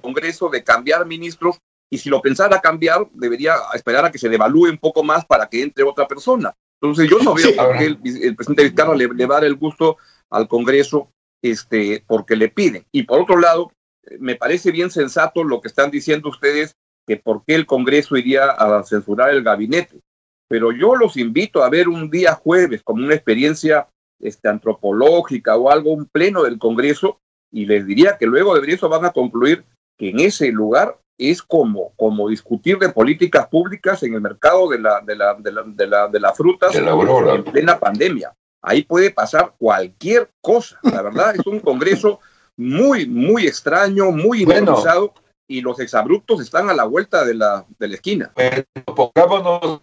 Congreso 0.00 0.48
de 0.48 0.64
cambiar 0.64 1.06
ministros? 1.06 1.58
Y 1.88 1.98
si 1.98 2.08
lo 2.08 2.22
pensara 2.22 2.60
cambiar, 2.60 3.06
debería 3.12 3.54
esperar 3.74 4.06
a 4.06 4.10
que 4.10 4.18
se 4.18 4.30
devalúe 4.30 4.70
un 4.70 4.78
poco 4.78 5.04
más 5.04 5.24
para 5.26 5.46
que 5.46 5.62
entre 5.62 5.84
otra 5.84 6.08
persona. 6.08 6.54
Entonces, 6.80 7.08
yo 7.08 7.18
no 7.20 7.34
veo 7.34 7.48
sí, 7.48 7.52
por 7.52 7.76
qué 7.76 7.84
el, 7.84 7.98
el, 8.02 8.34
presidente 8.34 8.64
Vizcarra 8.64 8.96
le, 8.96 9.08
le 9.08 9.26
va 9.26 9.36
a 9.36 9.40
dar 9.40 9.46
el 9.46 9.54
gusto 9.54 9.98
al 10.30 10.48
Congreso 10.48 11.11
este, 11.42 12.04
porque 12.06 12.36
le 12.36 12.48
piden. 12.48 12.86
Y 12.92 13.02
por 13.02 13.20
otro 13.20 13.38
lado, 13.38 13.72
me 14.18 14.36
parece 14.36 14.70
bien 14.70 14.90
sensato 14.90 15.44
lo 15.44 15.60
que 15.60 15.68
están 15.68 15.90
diciendo 15.90 16.28
ustedes, 16.28 16.76
que 17.06 17.16
por 17.16 17.44
qué 17.44 17.56
el 17.56 17.66
Congreso 17.66 18.16
iría 18.16 18.50
a 18.50 18.82
censurar 18.84 19.30
el 19.30 19.42
gabinete. 19.42 20.00
Pero 20.48 20.70
yo 20.72 20.94
los 20.94 21.16
invito 21.16 21.62
a 21.62 21.70
ver 21.70 21.88
un 21.88 22.10
día 22.10 22.34
jueves 22.34 22.82
como 22.82 23.04
una 23.04 23.14
experiencia 23.14 23.88
este, 24.20 24.48
antropológica 24.48 25.56
o 25.56 25.70
algo, 25.70 25.92
un 25.92 26.06
pleno 26.06 26.44
del 26.44 26.58
Congreso, 26.58 27.18
y 27.50 27.66
les 27.66 27.86
diría 27.86 28.16
que 28.18 28.26
luego 28.26 28.58
de 28.58 28.72
eso 28.72 28.88
van 28.88 29.04
a 29.04 29.12
concluir 29.12 29.64
que 29.98 30.10
en 30.10 30.20
ese 30.20 30.50
lugar 30.52 30.98
es 31.18 31.42
como, 31.42 31.92
como 31.96 32.28
discutir 32.28 32.78
de 32.78 32.88
políticas 32.88 33.46
públicas 33.48 34.02
en 34.02 34.14
el 34.14 34.20
mercado 34.20 34.68
de 34.68 34.78
la, 34.78 35.00
de 35.00 35.16
la, 35.16 35.34
de 35.34 35.52
la, 35.52 35.62
de 35.62 35.86
la, 35.86 36.08
de 36.08 36.20
la 36.20 36.32
frutas 36.32 36.74
en 36.74 37.44
plena 37.44 37.78
pandemia. 37.78 38.32
Ahí 38.62 38.82
puede 38.82 39.10
pasar 39.10 39.54
cualquier 39.58 40.30
cosa. 40.40 40.78
La 40.82 41.02
verdad, 41.02 41.34
es 41.34 41.46
un 41.46 41.60
congreso 41.60 42.20
muy, 42.56 43.06
muy 43.06 43.46
extraño, 43.46 44.12
muy 44.12 44.42
improvisado, 44.42 45.14
y 45.48 45.60
los 45.60 45.80
exabruptos 45.80 46.40
están 46.40 46.70
a 46.70 46.74
la 46.74 46.84
vuelta 46.84 47.24
de 47.24 47.34
la, 47.34 47.66
de 47.78 47.88
la 47.88 47.94
esquina. 47.94 48.32
Bueno, 48.34 48.64
pongámonos 48.94 49.80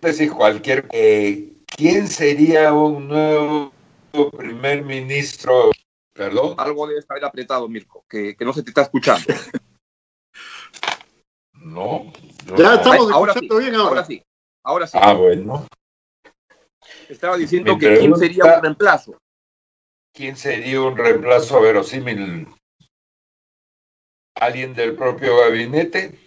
decir 0.00 0.30
cualquier. 0.32 0.86
Eh, 0.92 1.54
¿Quién 1.66 2.08
sería 2.08 2.72
un 2.72 3.08
nuevo 3.08 3.72
primer 4.36 4.82
ministro? 4.84 5.70
Perdón. 6.12 6.54
Algo 6.58 6.86
debe 6.86 7.00
estar 7.00 7.24
apretado, 7.24 7.68
Mirko, 7.68 8.04
que, 8.08 8.36
que 8.36 8.44
no 8.44 8.52
se 8.52 8.62
te 8.62 8.70
está 8.70 8.82
escuchando. 8.82 9.24
No. 11.54 12.12
ya 12.56 12.74
estamos 12.74 13.12
ahora 13.12 13.34
sí, 13.34 13.48
bien 13.48 13.74
ahora. 13.74 14.04
sí. 14.04 14.22
Ahora 14.64 14.86
sí. 14.86 14.98
Ah, 15.00 15.12
bueno. 15.12 15.66
Estaba 17.08 17.36
diciendo 17.36 17.78
que 17.78 17.98
quién 17.98 18.16
sería 18.16 18.44
un 18.44 18.62
reemplazo. 18.62 19.18
¿Quién 20.12 20.36
sería 20.36 20.80
un 20.80 20.96
reemplazo 20.96 21.60
verosímil? 21.60 22.48
¿Alguien 24.34 24.74
del 24.74 24.94
propio 24.96 25.38
gabinete? 25.38 26.18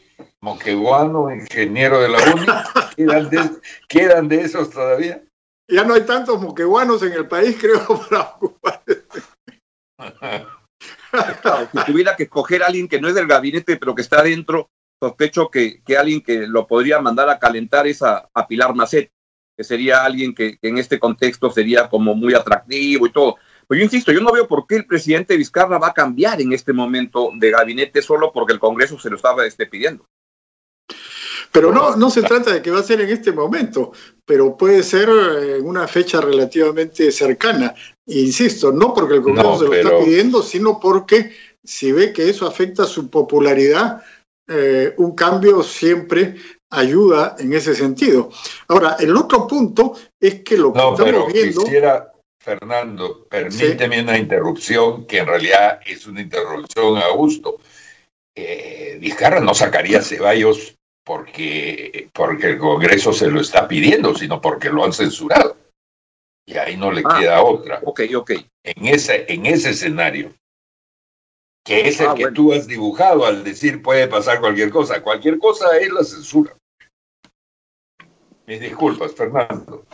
Moqueguano, 0.41 1.33
ingeniero 1.33 1.99
de 2.01 2.09
la 2.09 2.17
UNI. 2.17 2.45
¿Quedan 2.95 3.29
de, 3.29 3.49
¿Quedan 3.87 4.27
de 4.27 4.41
esos 4.41 4.69
todavía? 4.69 5.23
Ya 5.67 5.83
no 5.83 5.93
hay 5.93 6.01
tantos 6.01 6.41
moqueguanos 6.41 7.01
en 7.03 7.13
el 7.13 7.27
país, 7.27 7.57
creo, 7.59 7.85
para 8.09 8.21
ocupar. 8.21 8.83
si 11.71 11.85
tuviera 11.85 12.15
que 12.15 12.23
escoger 12.23 12.63
a 12.63 12.67
alguien 12.67 12.87
que 12.87 12.99
no 12.99 13.07
es 13.07 13.15
del 13.15 13.27
gabinete, 13.27 13.77
pero 13.77 13.95
que 13.95 14.01
está 14.01 14.21
dentro, 14.21 14.69
sospecho 15.01 15.49
que, 15.49 15.81
que 15.83 15.97
alguien 15.97 16.21
que 16.21 16.47
lo 16.47 16.67
podría 16.67 16.99
mandar 16.99 17.29
a 17.29 17.39
calentar 17.39 17.87
es 17.87 18.01
a, 18.01 18.29
Pilar 18.47 18.75
Macet, 18.75 19.11
que 19.63 19.67
sería 19.67 20.03
alguien 20.03 20.35
que, 20.35 20.57
en 20.61 20.77
este 20.77 20.99
contexto 20.99 21.49
sería 21.49 21.89
como 21.89 22.13
muy 22.13 22.33
atractivo 22.33 23.07
y 23.07 23.11
todo. 23.11 23.37
Pero 23.67 23.79
yo 23.79 23.85
insisto, 23.85 24.11
yo 24.11 24.19
no 24.19 24.31
veo 24.31 24.45
por 24.45 24.67
qué 24.67 24.75
el 24.75 24.85
presidente 24.85 25.37
Vizcarra 25.37 25.77
va 25.77 25.87
a 25.87 25.93
cambiar 25.93 26.41
en 26.41 26.51
este 26.51 26.73
momento 26.73 27.31
de 27.35 27.51
gabinete 27.51 28.01
solo 28.01 28.31
porque 28.33 28.53
el 28.53 28.59
Congreso 28.59 28.99
se 28.99 29.09
lo 29.09 29.15
estaba 29.15 29.45
este, 29.45 29.65
pidiendo. 29.65 30.05
Pero 31.51 31.71
no, 31.71 31.95
no 31.95 32.09
se 32.09 32.23
trata 32.23 32.53
de 32.53 32.61
que 32.61 32.71
va 32.71 32.79
a 32.79 32.83
ser 32.83 32.99
en 32.99 33.09
este 33.09 33.31
momento, 33.31 33.93
pero 34.25 34.57
puede 34.57 34.83
ser 34.83 35.07
en 35.07 35.65
una 35.65 35.87
fecha 35.87 36.19
relativamente 36.19 37.11
cercana. 37.11 37.73
Insisto, 38.07 38.71
no 38.71 38.93
porque 38.93 39.15
el 39.15 39.21
Congreso 39.21 39.59
se 39.59 39.65
lo 39.65 39.73
está 39.73 39.99
pidiendo, 40.03 40.41
sino 40.41 40.79
porque 40.79 41.31
si 41.63 41.91
ve 41.91 42.11
que 42.11 42.29
eso 42.29 42.47
afecta 42.47 42.85
su 42.85 43.09
popularidad, 43.09 44.03
eh, 44.47 44.93
un 44.97 45.15
cambio 45.15 45.63
siempre 45.63 46.35
ayuda 46.73 47.35
en 47.39 47.53
ese 47.53 47.75
sentido. 47.75 48.29
Ahora, 48.67 48.97
el 48.99 49.15
otro 49.15 49.47
punto 49.47 49.93
es 50.19 50.43
que 50.43 50.57
lo 50.57 50.73
que 50.73 50.79
no, 50.79 50.91
estamos 50.91 51.11
pero 51.11 51.27
viendo. 51.27 51.63
Quisiera, 51.63 52.11
Fernando, 52.41 53.25
permíteme 53.29 54.01
una 54.01 54.17
interrupción 54.17 55.05
que 55.05 55.19
en 55.19 55.27
realidad 55.27 55.79
es 55.85 56.05
una 56.07 56.21
interrupción 56.21 56.97
a 56.97 57.07
gusto. 57.09 57.59
Eh, 58.35 58.97
Vizcarra 58.99 59.39
no 59.39 59.53
sacaría 59.53 60.01
Ceballos 60.01 60.75
porque, 61.05 62.09
porque 62.13 62.51
el 62.51 62.57
Congreso 62.57 63.13
se 63.13 63.29
lo 63.29 63.41
está 63.41 63.67
pidiendo, 63.67 64.15
sino 64.15 64.41
porque 64.41 64.69
lo 64.69 64.83
han 64.83 64.93
censurado. 64.93 65.55
Y 66.45 66.57
ahí 66.57 66.75
no 66.75 66.91
le 66.91 67.03
ah, 67.05 67.19
queda 67.19 67.43
otra. 67.43 67.79
Ok, 67.83 68.01
ok. 68.15 68.31
En 68.63 68.87
ese, 68.87 69.25
en 69.31 69.45
ese 69.45 69.69
escenario 69.69 70.33
que 71.63 71.87
es 71.87 71.99
el 72.01 72.07
ah, 72.07 72.15
que 72.15 72.31
tú 72.31 72.53
has 72.53 72.67
dibujado 72.67 73.25
al 73.25 73.43
decir 73.43 73.81
puede 73.81 74.07
pasar 74.07 74.41
cualquier 74.41 74.69
cosa. 74.69 75.01
Cualquier 75.01 75.39
cosa 75.39 75.77
es 75.77 75.91
la 75.91 76.03
censura. 76.03 76.55
Mis 78.45 78.59
disculpas, 78.59 79.13
Fernando. 79.13 79.85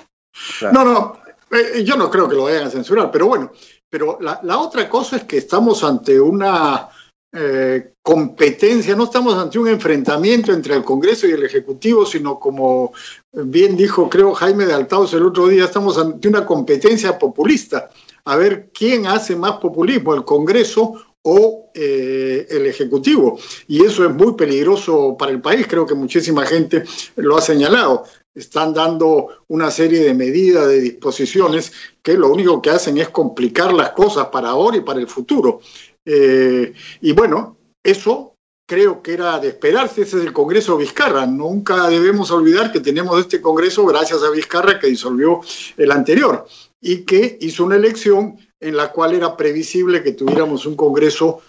No, 0.71 0.83
no, 0.83 1.19
eh, 1.51 1.83
yo 1.83 1.95
no 1.95 2.09
creo 2.09 2.27
que 2.27 2.35
lo 2.35 2.43
vayan 2.43 2.67
a 2.67 2.69
censurar, 2.69 3.11
pero 3.11 3.27
bueno, 3.27 3.51
pero 3.89 4.19
la, 4.21 4.59
otra 4.59 4.87
cosa 4.87 5.17
es 5.17 5.23
que 5.23 5.37
estamos 5.37 5.83
ante 5.83 6.19
una 6.19 6.89
eh, 7.31 7.93
competencia, 8.01 8.95
no 8.95 9.05
estamos 9.05 9.35
ante 9.35 9.57
un 9.57 9.67
enfrentamiento 9.67 10.53
entre 10.53 10.75
el 10.75 10.83
Congreso 10.83 11.27
y 11.27 11.31
el 11.31 11.43
Ejecutivo, 11.43 12.05
sino 12.05 12.39
como 12.39 12.93
bien 13.31 13.75
dijo, 13.75 14.09
creo, 14.09 14.33
Jaime 14.33 14.65
de 14.65 14.73
Altaos 14.73 15.13
el 15.13 15.25
otro 15.25 15.47
día, 15.47 15.65
estamos 15.65 15.97
ante 15.97 16.27
una 16.27 16.45
competencia 16.45 17.17
populista, 17.17 17.89
a 18.25 18.35
ver 18.35 18.69
quién 18.73 19.07
hace 19.07 19.35
más 19.35 19.53
populismo, 19.53 20.13
el 20.13 20.23
Congreso 20.23 21.03
o 21.23 21.71
eh, 21.73 22.47
el 22.49 22.65
Ejecutivo. 22.67 23.39
Y 23.67 23.83
eso 23.83 24.05
es 24.05 24.13
muy 24.13 24.35
peligroso 24.35 25.15
para 25.17 25.31
el 25.31 25.41
país, 25.41 25.65
creo 25.67 25.85
que 25.85 25.95
muchísima 25.95 26.45
gente 26.45 26.83
lo 27.15 27.37
ha 27.37 27.41
señalado. 27.41 28.05
Están 28.39 28.73
dando 28.73 29.43
una 29.49 29.69
serie 29.69 29.99
de 29.99 30.13
medidas, 30.13 30.67
de 30.67 30.79
disposiciones, 30.79 31.73
que 32.01 32.13
lo 32.13 32.31
único 32.31 32.61
que 32.61 32.69
hacen 32.69 32.97
es 32.97 33.09
complicar 33.09 33.73
las 33.73 33.91
cosas 33.91 34.27
para 34.27 34.49
ahora 34.49 34.77
y 34.77 34.81
para 34.81 34.99
el 34.99 35.07
futuro. 35.07 35.59
Eh, 36.05 36.73
y 37.01 37.11
bueno, 37.11 37.57
eso 37.83 38.35
creo 38.65 39.01
que 39.01 39.13
era 39.13 39.39
de 39.39 39.49
esperarse, 39.49 40.03
ese 40.03 40.19
es 40.19 40.25
el 40.25 40.31
Congreso 40.31 40.77
Vizcarra. 40.77 41.25
Nunca 41.25 41.89
debemos 41.89 42.31
olvidar 42.31 42.71
que 42.71 42.79
tenemos 42.79 43.19
este 43.19 43.41
Congreso 43.41 43.85
gracias 43.85 44.23
a 44.23 44.29
Vizcarra 44.29 44.79
que 44.79 44.87
disolvió 44.87 45.41
el 45.75 45.91
anterior 45.91 46.45
y 46.79 47.03
que 47.03 47.37
hizo 47.41 47.65
una 47.65 47.75
elección 47.75 48.37
en 48.59 48.77
la 48.77 48.91
cual 48.91 49.13
era 49.13 49.35
previsible 49.35 50.03
que 50.03 50.13
tuviéramos 50.13 50.65
un 50.65 50.75
Congreso 50.75 51.41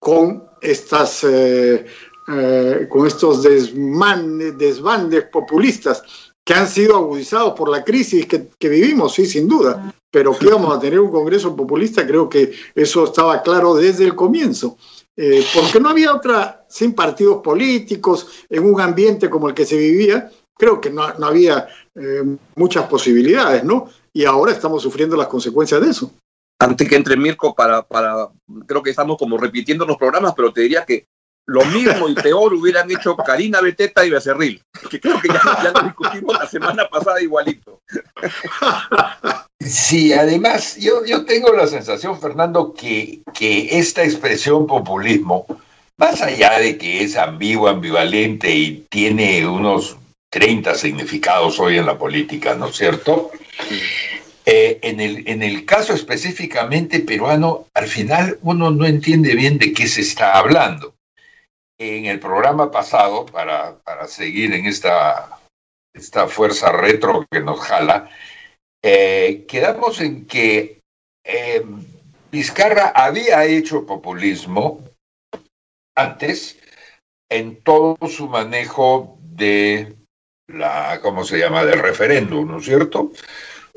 con 0.00 0.44
estas 0.60 1.24
eh, 1.24 1.86
eh, 2.28 2.86
con 2.88 3.06
estos 3.06 3.42
desbandes 3.42 5.24
populistas 5.24 6.02
que 6.44 6.54
han 6.54 6.68
sido 6.68 6.96
agudizados 6.96 7.54
por 7.54 7.68
la 7.68 7.82
crisis 7.82 8.26
que, 8.26 8.68
vivimos, 8.68 9.14
sí, 9.14 9.26
sin 9.26 9.48
duda, 9.48 9.92
pero 10.10 10.36
que 10.36 10.46
íbamos 10.46 10.76
a 10.76 10.80
tener 10.80 11.00
un 11.00 11.10
Congreso 11.10 11.56
populista, 11.56 12.06
creo 12.06 12.28
que 12.28 12.52
eso 12.74 13.04
estaba 13.04 13.42
claro 13.42 13.74
desde 13.74 14.04
el 14.04 14.14
comienzo, 14.14 14.76
eh, 15.16 15.44
porque 15.54 15.80
no 15.80 15.88
había 15.88 16.14
otra, 16.14 16.64
sin 16.68 16.94
partidos 16.94 17.42
políticos, 17.42 18.44
en 18.48 18.72
un 18.72 18.80
ambiente 18.80 19.28
como 19.28 19.48
el 19.48 19.54
que 19.54 19.66
se 19.66 19.76
vivía, 19.76 20.30
creo 20.56 20.80
que 20.80 20.90
no, 20.90 21.12
no 21.14 21.26
había 21.26 21.66
muchas 22.54 22.86
posibilidades, 22.86 23.64
¿no? 23.64 23.88
Y 24.14 24.24
ahora 24.24 24.52
estamos 24.52 24.82
sufriendo 24.82 25.16
las 25.16 25.26
consecuencias 25.26 25.80
de 25.80 25.90
eso. 25.90 26.10
Antes 26.58 26.88
que 26.88 26.96
entre 26.96 27.16
Mirko 27.16 27.54
para, 27.54 27.82
para, 27.82 28.28
creo 28.66 28.82
que 28.82 28.90
estamos 28.90 29.18
como 29.18 29.36
repitiendo 29.36 29.84
los 29.84 29.96
programas, 29.96 30.32
pero 30.36 30.52
te 30.52 30.60
diría 30.60 30.84
que 30.84 31.06
lo 31.46 31.64
mismo 31.66 32.08
y 32.08 32.14
peor 32.14 32.54
hubieran 32.54 32.90
hecho 32.90 33.16
Karina 33.16 33.60
Beteta 33.60 34.04
y 34.04 34.10
Becerril, 34.10 34.62
que 34.88 35.00
creo 35.00 35.20
que 35.20 35.28
ya, 35.28 35.72
lo 35.74 35.82
discutimos 35.82 36.38
la 36.38 36.46
semana 36.46 36.88
pasada 36.88 37.20
igualito. 37.20 37.80
Sí, 39.58 40.12
además 40.12 40.76
yo, 40.76 41.04
yo 41.04 41.24
tengo 41.24 41.52
la 41.52 41.66
sensación, 41.66 42.20
Fernando, 42.20 42.74
que, 42.74 43.20
que 43.32 43.78
esta 43.78 44.02
expresión 44.02 44.66
populismo, 44.66 45.46
más 45.98 46.20
allá 46.20 46.58
de 46.58 46.78
que 46.78 47.04
es 47.04 47.16
ambiguo, 47.16 47.68
ambivalente 47.68 48.50
y 48.54 48.86
tiene 48.90 49.46
unos 49.46 49.96
30 50.30 50.74
significados 50.74 51.60
hoy 51.60 51.78
en 51.78 51.86
la 51.86 51.98
política, 51.98 52.54
¿no 52.54 52.68
es 52.68 52.76
cierto? 52.76 53.30
Eh, 54.46 54.80
en, 54.82 54.98
el, 54.98 55.28
en 55.28 55.42
el 55.42 55.64
caso 55.64 55.92
específicamente 55.92 57.00
peruano, 57.00 57.66
al 57.74 57.86
final 57.86 58.38
uno 58.42 58.70
no 58.70 58.86
entiende 58.86 59.34
bien 59.34 59.58
de 59.58 59.72
qué 59.72 59.86
se 59.86 60.00
está 60.00 60.38
hablando. 60.38 60.91
En 61.78 62.06
el 62.06 62.20
programa 62.20 62.70
pasado, 62.70 63.26
para, 63.26 63.78
para 63.78 64.06
seguir 64.06 64.52
en 64.52 64.66
esta, 64.66 65.40
esta 65.94 66.28
fuerza 66.28 66.70
retro 66.70 67.26
que 67.30 67.40
nos 67.40 67.60
jala, 67.60 68.10
eh, 68.82 69.44
quedamos 69.48 70.00
en 70.00 70.26
que 70.26 70.80
eh, 71.24 71.64
había 72.94 73.44
hecho 73.44 73.86
populismo 73.86 74.80
antes 75.96 76.58
en 77.30 77.62
todo 77.62 77.96
su 78.08 78.28
manejo 78.28 79.18
de 79.20 79.94
la, 80.48 81.00
¿cómo 81.02 81.24
se 81.24 81.38
llama?, 81.38 81.64
del 81.64 81.80
referéndum, 81.80 82.50
¿no 82.50 82.58
es 82.58 82.64
cierto? 82.64 83.12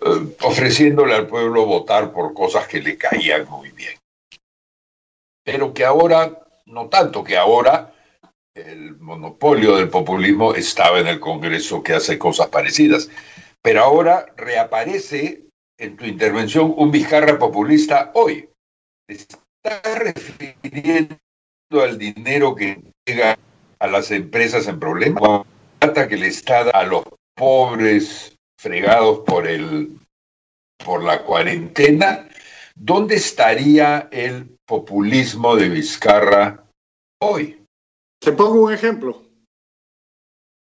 Eh, 0.02 0.36
ofreciéndole 0.42 1.14
al 1.14 1.28
pueblo 1.28 1.66
votar 1.66 2.12
por 2.12 2.34
cosas 2.34 2.68
que 2.68 2.82
le 2.82 2.98
caían 2.98 3.48
muy 3.50 3.72
bien. 3.72 3.98
Pero 5.44 5.74
que 5.74 5.86
ahora, 5.86 6.45
no 6.66 6.90
tanto 6.90 7.24
que 7.24 7.38
ahora, 7.38 7.94
el 8.56 8.98
monopolio 8.98 9.76
del 9.76 9.90
populismo 9.90 10.54
estaba 10.54 11.00
en 11.00 11.08
el 11.08 11.20
Congreso 11.20 11.84
que 11.84 11.94
hace 11.94 12.18
cosas 12.18 12.48
parecidas. 12.48 13.10
Pero 13.62 13.84
ahora 13.84 14.28
reaparece 14.38 15.46
en 15.78 15.98
tu 15.98 16.06
intervención 16.06 16.74
un 16.78 16.92
Vizcarra 16.92 17.38
populista 17.38 18.12
hoy. 18.14 18.50
estás 19.08 20.00
refiriendo 20.00 21.18
al 21.72 21.98
dinero 21.98 22.56
que 22.56 22.82
llega 23.06 23.38
a 23.80 23.88
las 23.88 24.12
empresas 24.12 24.68
en 24.68 24.80
problemas? 24.80 25.46
plata 25.80 26.08
que 26.08 26.18
le 26.18 26.28
está 26.28 26.62
a 26.70 26.84
los 26.86 27.04
pobres 27.36 28.36
fregados 28.58 29.20
por 29.26 29.48
el 29.48 30.00
por 30.84 31.04
la 31.04 31.24
cuarentena, 31.24 32.28
¿dónde 32.76 33.16
estaría 33.16 34.08
el 34.12 34.55
populismo 34.66 35.56
de 35.56 35.70
Vizcarra 35.70 36.66
hoy? 37.22 37.64
Te 38.20 38.32
pongo 38.32 38.66
un 38.66 38.74
ejemplo. 38.74 39.24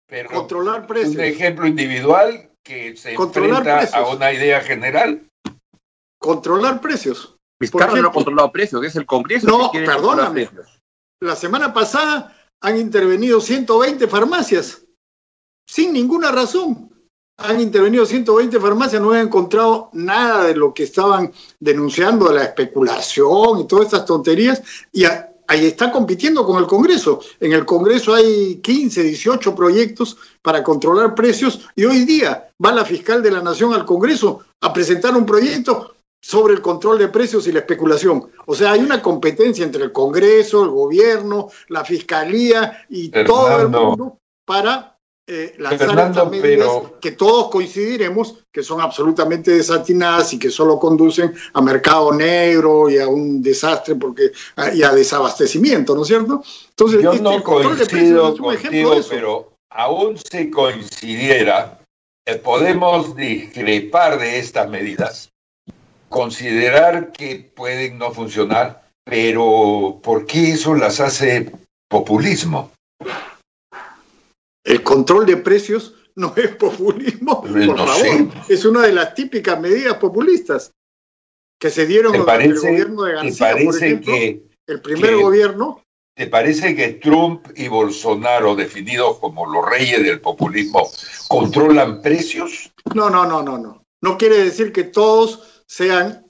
Pero 0.06 0.30
Controlar 0.30 0.86
precios. 0.86 1.14
Un 1.14 1.20
ejemplo 1.22 1.66
individual 1.66 2.50
que 2.62 2.96
se 2.96 3.14
Controlar 3.14 3.66
enfrenta 3.66 3.98
a 3.98 4.08
una 4.08 4.32
idea 4.32 4.60
general. 4.60 5.26
Controlar 6.20 6.80
precios. 6.80 7.36
Vizcarra 7.60 8.00
no 8.00 8.08
ha 8.08 8.12
controlado 8.12 8.52
precios, 8.52 8.84
es 8.84 8.96
el 8.96 9.06
Congreso 9.06 9.46
No, 9.46 9.70
que 9.70 9.80
perdóname. 9.80 10.50
La 11.20 11.36
semana 11.36 11.72
pasada 11.72 12.36
han 12.60 12.78
intervenido 12.78 13.40
120 13.40 14.08
farmacias 14.08 14.84
sin 15.66 15.92
ninguna 15.92 16.30
razón. 16.32 16.93
Han 17.38 17.60
intervenido 17.60 18.06
120 18.06 18.60
farmacias, 18.60 19.02
no 19.02 19.10
han 19.10 19.26
encontrado 19.26 19.90
nada 19.92 20.44
de 20.44 20.54
lo 20.54 20.72
que 20.72 20.84
estaban 20.84 21.32
denunciando 21.58 22.28
de 22.28 22.34
la 22.36 22.44
especulación 22.44 23.60
y 23.60 23.66
todas 23.66 23.86
estas 23.86 24.04
tonterías. 24.06 24.62
Y 24.92 25.04
a- 25.04 25.30
ahí 25.48 25.66
está 25.66 25.90
compitiendo 25.90 26.46
con 26.46 26.58
el 26.58 26.66
Congreso. 26.66 27.20
En 27.40 27.52
el 27.52 27.66
Congreso 27.66 28.14
hay 28.14 28.56
15, 28.62 29.02
18 29.02 29.54
proyectos 29.54 30.16
para 30.42 30.62
controlar 30.62 31.14
precios 31.14 31.68
y 31.74 31.84
hoy 31.84 32.04
día 32.04 32.50
va 32.64 32.72
la 32.72 32.84
fiscal 32.84 33.22
de 33.22 33.32
la 33.32 33.42
Nación 33.42 33.74
al 33.74 33.84
Congreso 33.84 34.40
a 34.62 34.72
presentar 34.72 35.16
un 35.16 35.26
proyecto 35.26 35.90
sobre 36.22 36.54
el 36.54 36.62
control 36.62 36.98
de 36.98 37.08
precios 37.08 37.46
y 37.46 37.52
la 37.52 37.58
especulación. 37.58 38.30
O 38.46 38.54
sea, 38.54 38.72
hay 38.72 38.80
una 38.80 39.02
competencia 39.02 39.64
entre 39.64 39.82
el 39.82 39.92
Congreso, 39.92 40.62
el 40.62 40.70
gobierno, 40.70 41.48
la 41.68 41.84
fiscalía 41.84 42.86
y 42.88 43.10
todo 43.26 43.48
el 43.60 43.68
mundo 43.88 44.18
para 44.46 44.93
eh, 45.26 45.54
lanzar 45.58 45.88
Fernando, 45.88 46.20
estas 46.20 46.30
medidas 46.30 46.68
pero- 46.68 47.00
que 47.00 47.12
todos 47.12 47.50
coincidiremos 47.50 48.44
que 48.52 48.62
son 48.62 48.80
absolutamente 48.80 49.52
desatinadas 49.52 50.34
y 50.34 50.38
que 50.38 50.50
solo 50.50 50.78
conducen 50.78 51.34
a 51.54 51.62
mercado 51.62 52.12
negro 52.12 52.90
y 52.90 52.98
a 52.98 53.08
un 53.08 53.42
desastre 53.42 53.94
porque 53.94 54.32
y 54.74 54.82
a 54.82 54.92
desabastecimiento, 54.92 55.94
¿no 55.94 56.02
es 56.02 56.08
cierto? 56.08 56.42
Entonces, 56.68 57.02
Yo 57.02 57.12
este, 57.12 57.22
no 57.22 57.42
coincido 57.42 58.36
contigo, 58.36 58.96
pero 59.08 59.52
aún 59.70 60.18
si 60.18 60.50
coincidiera, 60.50 61.80
eh, 62.26 62.36
podemos 62.36 63.16
discrepar 63.16 64.18
de 64.18 64.38
estas 64.38 64.68
medidas, 64.68 65.30
considerar 66.08 67.12
que 67.12 67.50
pueden 67.54 67.98
no 67.98 68.12
funcionar, 68.12 68.84
pero 69.04 70.00
¿por 70.02 70.26
qué 70.26 70.52
eso 70.52 70.74
las 70.74 71.00
hace 71.00 71.50
populismo? 71.88 72.70
El 74.64 74.82
control 74.82 75.26
de 75.26 75.36
precios 75.36 75.94
no 76.16 76.32
es 76.36 76.48
populismo, 76.56 77.42
por 77.42 77.50
No 77.50 77.76
favor. 77.76 77.94
sé. 77.96 78.28
Es 78.48 78.64
una 78.64 78.82
de 78.82 78.92
las 78.92 79.14
típicas 79.14 79.60
medidas 79.60 79.96
populistas 79.96 80.72
que 81.60 81.70
se 81.70 81.86
dieron 81.86 82.12
¿Te 82.12 82.18
durante 82.18 82.44
el 82.46 82.58
gobierno 82.58 83.02
de 83.04 83.12
García, 83.14 83.56
por 83.64 83.76
ejemplo, 83.76 84.12
que 84.12 84.42
el 84.66 84.80
primer 84.80 85.10
que- 85.10 85.22
gobierno. 85.22 85.80
¿Te 86.16 86.28
parece 86.28 86.76
que 86.76 86.90
Trump 86.90 87.44
y 87.56 87.66
Bolsonaro, 87.66 88.54
definidos 88.54 89.18
como 89.18 89.50
los 89.52 89.68
reyes 89.68 90.00
del 90.04 90.20
populismo, 90.20 90.88
controlan 91.26 92.00
precios? 92.02 92.70
No, 92.94 93.10
no, 93.10 93.26
no, 93.26 93.42
no, 93.42 93.58
no. 93.58 93.82
No 94.00 94.16
quiere 94.16 94.44
decir 94.44 94.72
que 94.72 94.84
todos 94.84 95.62
sean 95.66 96.24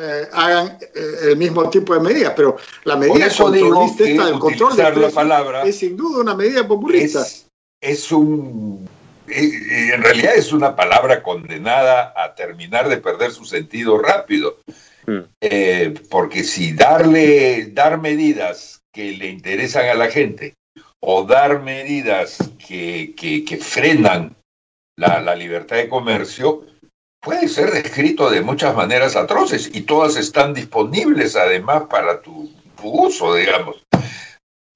eh, 0.00 0.28
hagan 0.32 0.78
eh, 0.94 1.12
el 1.24 1.36
mismo 1.36 1.68
tipo 1.68 1.92
de 1.92 2.00
medidas, 2.00 2.32
pero 2.36 2.56
la 2.84 2.96
medida 2.96 3.28
controlista 3.36 4.04
esta 4.08 4.26
del 4.26 4.38
control 4.38 4.76
de 4.76 4.82
la 4.84 4.90
precios 4.92 5.12
palabra 5.12 5.62
es 5.64 5.76
sin 5.76 5.96
duda 5.96 6.20
una 6.20 6.34
medida 6.34 6.66
populista. 6.66 7.20
es, 7.26 7.47
es 7.80 8.12
un... 8.12 8.88
En 9.26 10.02
realidad 10.02 10.36
es 10.36 10.52
una 10.52 10.74
palabra 10.74 11.22
condenada 11.22 12.14
a 12.16 12.34
terminar 12.34 12.88
de 12.88 12.96
perder 12.96 13.30
su 13.30 13.44
sentido 13.44 13.98
rápido. 13.98 14.58
Mm. 15.06 15.18
Eh, 15.40 15.94
porque 16.10 16.44
si 16.44 16.72
darle, 16.72 17.66
dar 17.72 18.00
medidas 18.00 18.80
que 18.92 19.12
le 19.12 19.28
interesan 19.28 19.86
a 19.86 19.94
la 19.94 20.10
gente 20.10 20.54
o 21.00 21.24
dar 21.24 21.62
medidas 21.62 22.38
que, 22.66 23.14
que, 23.16 23.44
que 23.44 23.58
frenan 23.58 24.34
la, 24.96 25.20
la 25.20 25.34
libertad 25.34 25.76
de 25.76 25.88
comercio, 25.88 26.64
puede 27.20 27.48
ser 27.48 27.70
descrito 27.70 28.30
de 28.30 28.40
muchas 28.40 28.74
maneras 28.74 29.14
atroces 29.16 29.70
y 29.72 29.82
todas 29.82 30.16
están 30.16 30.54
disponibles 30.54 31.36
además 31.36 31.84
para 31.90 32.22
tu, 32.22 32.50
tu 32.80 33.06
uso, 33.06 33.34
digamos. 33.34 33.84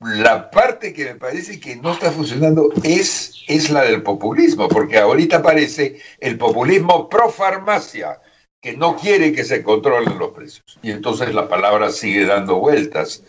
La 0.05 0.51
parte 0.51 0.93
que 0.93 1.05
me 1.05 1.15
parece 1.15 1.61
que 1.61 1.77
no 1.77 1.93
está 1.93 2.11
funcionando 2.11 2.71
es, 2.83 3.45
es 3.47 3.71
la 3.71 3.83
del 3.83 4.03
populismo, 4.03 4.69
porque 4.69 4.99
ahorita 4.99 5.39
aparece 5.39 6.01
el 6.19 6.39
populismo 6.39 7.09
pro 7.09 7.31
farmacia, 7.31 8.21
que 8.61 8.77
no 8.77 8.97
quiere 8.97 9.33
que 9.33 9.45
se 9.45 9.63
controlen 9.63 10.19
los 10.19 10.31
precios. 10.33 10.79
Y 10.83 10.91
entonces 10.91 11.35
la 11.35 11.49
palabra 11.49 11.91
sigue 11.91 12.27
dando 12.27 12.57
vueltas, 12.57 13.23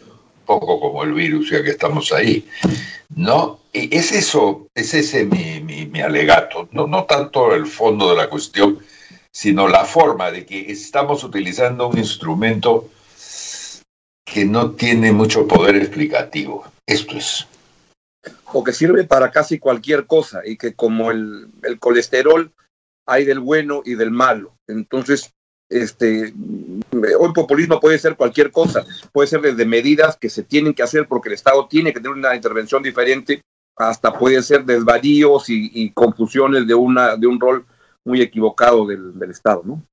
poco 0.46 0.80
como 0.80 1.04
el 1.04 1.14
virus, 1.14 1.50
ya 1.50 1.64
que 1.64 1.70
estamos 1.70 2.12
ahí. 2.12 2.48
¿No? 3.16 3.60
Y 3.72 3.96
es 3.96 4.12
eso, 4.12 4.68
es 4.74 4.94
ese 4.94 5.26
mi, 5.26 5.60
mi, 5.62 5.86
mi 5.86 6.02
alegato, 6.02 6.68
no, 6.72 6.88
no 6.88 7.04
tanto 7.06 7.54
el 7.54 7.68
fondo 7.68 8.10
de 8.10 8.18
la 8.18 8.30
cuestión, 8.30 8.80
sino 9.32 9.68
la 9.68 9.86
forma 9.86 10.32
de 10.32 10.46
que 10.46 10.72
estamos 10.72 11.24
utilizando 11.24 11.88
un 11.88 11.98
instrumento 11.98 12.90
que 14.34 14.46
no 14.46 14.72
tiene 14.72 15.12
mucho 15.12 15.48
poder 15.48 15.76
explicativo. 15.76 16.66
Esto 16.88 17.18
es. 17.18 17.48
o 18.52 18.64
que 18.64 18.74
sirve 18.74 19.04
para 19.04 19.30
casi 19.30 19.60
cualquier 19.60 20.08
cosa 20.08 20.42
y 20.44 20.58
que 20.58 20.74
como 20.74 21.12
el, 21.12 21.48
el 21.62 21.80
colesterol 21.80 22.52
hay 23.06 23.26
del 23.26 23.40
bueno 23.40 23.84
y 23.86 23.94
del 23.94 24.10
malo. 24.12 24.56
Entonces, 24.68 25.34
este, 25.70 26.34
hoy 26.92 27.34
populismo 27.34 27.80
puede 27.80 28.00
ser 28.00 28.16
cualquier 28.16 28.52
cosa, 28.52 28.86
puede 29.12 29.28
ser 29.28 29.42
desde 29.42 29.66
medidas 29.66 30.18
que 30.18 30.30
se 30.30 30.44
tienen 30.44 30.74
que 30.74 30.84
hacer 30.84 31.08
porque 31.08 31.30
el 31.30 31.36
Estado 31.36 31.68
tiene 31.68 31.94
que 31.94 32.00
tener 32.00 32.18
una 32.18 32.36
intervención 32.36 32.82
diferente, 32.82 33.42
hasta 33.76 34.18
puede 34.18 34.42
ser 34.42 34.66
desvaríos 34.66 35.50
y, 35.50 35.70
y 35.74 35.92
confusiones 35.92 36.66
de, 36.66 36.74
una, 36.74 37.18
de 37.18 37.28
un 37.28 37.40
rol 37.40 37.66
muy 38.04 38.22
equivocado 38.22 38.86
del, 38.86 39.18
del 39.18 39.32
Estado, 39.32 39.62
¿no? 39.66 39.84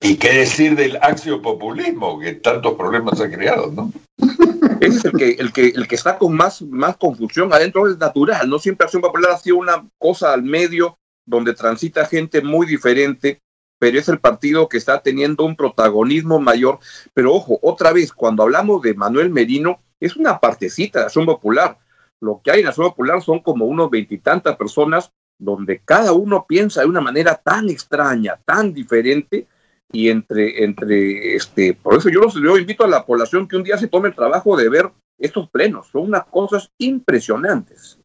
¿Y 0.00 0.16
qué 0.16 0.32
decir 0.32 0.76
del 0.76 0.96
axiopopulismo 1.02 2.20
que 2.20 2.34
tantos 2.34 2.74
problemas 2.74 3.20
ha 3.20 3.30
creado, 3.30 3.72
no? 3.72 3.92
Ese 4.80 4.98
es 4.98 5.04
el 5.04 5.12
que, 5.12 5.30
el 5.30 5.52
que, 5.52 5.66
el 5.68 5.88
que 5.88 5.94
está 5.96 6.18
con 6.18 6.36
más, 6.36 6.62
más 6.62 6.96
confusión 6.96 7.52
adentro, 7.52 7.88
es 7.88 7.98
natural, 7.98 8.48
no 8.48 8.58
siempre 8.58 8.84
Acción 8.84 9.02
Popular 9.02 9.32
ha 9.32 9.38
sido 9.38 9.56
una 9.56 9.84
cosa 9.98 10.32
al 10.32 10.44
medio 10.44 10.98
donde 11.26 11.52
transita 11.52 12.06
gente 12.06 12.40
muy 12.42 12.66
diferente, 12.66 13.40
pero 13.78 13.98
es 13.98 14.08
el 14.08 14.18
partido 14.18 14.68
que 14.68 14.78
está 14.78 15.02
teniendo 15.02 15.44
un 15.44 15.56
protagonismo 15.56 16.40
mayor. 16.40 16.78
Pero 17.12 17.34
ojo, 17.34 17.58
otra 17.62 17.92
vez, 17.92 18.12
cuando 18.12 18.44
hablamos 18.44 18.82
de 18.82 18.94
Manuel 18.94 19.30
Merino, 19.30 19.80
es 20.00 20.16
una 20.16 20.38
partecita 20.38 21.00
de 21.00 21.04
Acción 21.06 21.26
Popular. 21.26 21.78
Lo 22.20 22.40
que 22.42 22.50
hay 22.50 22.60
en 22.60 22.68
Acción 22.68 22.88
Popular 22.88 23.20
son 23.20 23.40
como 23.40 23.66
unos 23.66 23.90
veintitantas 23.90 24.56
personas 24.56 25.10
donde 25.38 25.80
cada 25.84 26.12
uno 26.12 26.46
piensa 26.48 26.80
de 26.80 26.86
una 26.86 27.00
manera 27.00 27.34
tan 27.34 27.68
extraña, 27.68 28.40
tan 28.44 28.72
diferente, 28.72 29.46
y 29.92 30.10
entre, 30.10 30.64
entre 30.64 31.34
este, 31.36 31.74
por 31.74 31.94
eso 31.94 32.08
yo 32.10 32.20
los 32.20 32.34
yo 32.34 32.58
invito 32.58 32.84
a 32.84 32.88
la 32.88 33.06
población 33.06 33.48
que 33.48 33.56
un 33.56 33.64
día 33.64 33.78
se 33.78 33.88
tome 33.88 34.08
el 34.08 34.14
trabajo 34.14 34.56
de 34.56 34.68
ver 34.68 34.90
estos 35.18 35.48
plenos, 35.50 35.88
son 35.88 36.02
unas 36.02 36.26
cosas 36.26 36.70
impresionantes. 36.78 37.98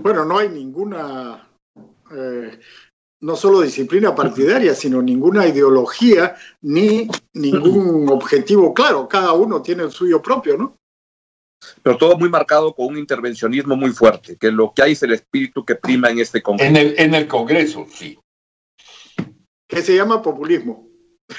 Bueno, 0.00 0.24
no 0.24 0.38
hay 0.38 0.48
ninguna, 0.48 1.48
eh, 2.10 2.58
no 3.20 3.36
solo 3.36 3.60
disciplina 3.60 4.14
partidaria, 4.14 4.74
sino 4.74 5.02
ninguna 5.02 5.46
ideología 5.46 6.36
ni 6.62 7.08
ningún 7.34 8.08
objetivo 8.10 8.74
claro. 8.74 9.08
Cada 9.08 9.32
uno 9.32 9.62
tiene 9.62 9.84
el 9.84 9.90
suyo 9.90 10.20
propio, 10.20 10.56
¿no? 10.56 10.76
Pero 11.82 11.96
todo 11.96 12.16
muy 12.16 12.28
marcado 12.28 12.74
con 12.74 12.86
un 12.86 12.98
intervencionismo 12.98 13.76
muy 13.76 13.90
fuerte, 13.90 14.36
que 14.36 14.52
lo 14.52 14.72
que 14.72 14.82
hay 14.82 14.92
es 14.92 15.02
el 15.02 15.12
espíritu 15.12 15.64
que 15.64 15.74
prima 15.74 16.08
en 16.10 16.20
este 16.20 16.42
Congreso. 16.42 16.70
En 16.70 16.76
el, 16.76 16.94
en 16.98 17.14
el 17.14 17.26
Congreso, 17.26 17.86
sí. 17.90 18.18
Que 19.68 19.82
se 19.82 19.94
llama 19.94 20.22
populismo. 20.22 20.88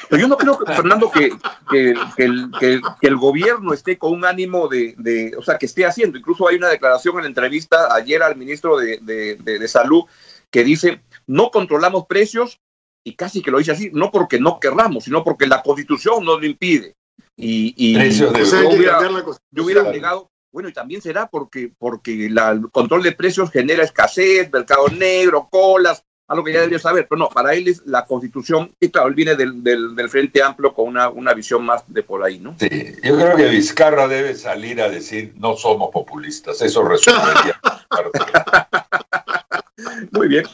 Pero 0.07 0.21
yo 0.21 0.27
no 0.27 0.37
creo, 0.37 0.57
Fernando, 0.67 1.09
que, 1.09 1.31
que, 1.69 1.95
que 2.15 2.23
el, 2.23 2.51
que, 2.59 2.79
que 3.01 3.07
el 3.07 3.17
gobierno 3.17 3.73
esté 3.73 3.97
con 3.97 4.13
un 4.13 4.23
ánimo 4.23 4.67
de, 4.67 4.93
de, 4.99 5.35
o 5.35 5.41
sea, 5.41 5.57
que 5.57 5.65
esté 5.65 5.85
haciendo. 5.85 6.17
Incluso 6.17 6.47
hay 6.47 6.57
una 6.57 6.69
declaración 6.69 7.15
en 7.17 7.23
la 7.23 7.27
entrevista 7.27 7.93
ayer 7.93 8.21
al 8.21 8.35
ministro 8.35 8.77
de, 8.77 8.99
de, 9.01 9.35
de, 9.37 9.57
de 9.57 9.67
Salud 9.67 10.03
que 10.51 10.63
dice, 10.63 11.01
no 11.25 11.49
controlamos 11.49 12.05
precios, 12.05 12.59
y 13.03 13.15
casi 13.15 13.41
que 13.41 13.51
lo 13.51 13.57
dice 13.57 13.71
así, 13.71 13.89
no 13.93 14.11
porque 14.11 14.39
no 14.39 14.59
querramos, 14.59 15.05
sino 15.05 15.23
porque 15.23 15.47
la 15.47 15.63
constitución 15.63 16.23
nos 16.23 16.39
lo 16.39 16.45
impide. 16.45 16.95
Y, 17.35 17.73
y 17.75 17.95
Precios 17.95 18.33
de 18.33 18.41
O 18.43 18.45
sea, 18.45 18.59
hay 18.59 18.65
yo 18.65 18.69
que 18.69 18.75
hubiera, 18.77 18.99
yo 19.51 19.63
hubiera 19.63 19.91
llegado, 19.91 20.29
bueno, 20.51 20.69
y 20.69 20.73
también 20.73 21.01
será 21.01 21.29
porque, 21.29 21.71
porque 21.77 22.29
la, 22.29 22.51
el 22.51 22.69
control 22.71 23.03
de 23.03 23.13
precios 23.13 23.51
genera 23.51 23.83
escasez, 23.83 24.51
mercado 24.51 24.87
negro, 24.89 25.47
colas, 25.49 26.03
algo 26.29 26.43
que 26.43 26.53
ya 26.53 26.59
debería 26.59 26.79
saber, 26.79 27.07
pero 27.09 27.19
no, 27.19 27.29
para 27.29 27.55
él 27.55 27.67
es 27.67 27.81
la 27.85 28.05
constitución, 28.05 28.71
y 28.79 28.89
claro, 28.89 29.07
él 29.07 29.15
viene 29.15 29.35
del, 29.35 29.63
del, 29.63 30.09
Frente 30.09 30.43
Amplio 30.43 30.73
con 30.73 30.87
una, 30.87 31.09
una, 31.09 31.33
visión 31.33 31.65
más 31.65 31.83
de 31.87 32.03
por 32.03 32.23
ahí, 32.23 32.39
¿no? 32.39 32.55
Sí, 32.59 32.69
yo 33.03 33.15
creo 33.15 33.35
que 33.35 33.49
Vizcarra 33.49 34.07
debe 34.07 34.35
salir 34.35 34.79
a 34.79 34.89
decir, 34.89 35.33
no 35.37 35.57
somos 35.57 35.89
populistas, 35.91 36.61
eso 36.61 36.83
resuelve. 36.83 37.53
Muy 40.11 40.27
bien, 40.27 40.45